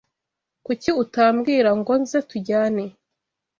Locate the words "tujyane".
2.29-2.83